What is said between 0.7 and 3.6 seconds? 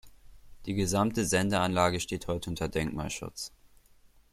gesamte Sendeanlage steht heute unter Denkmalschutz.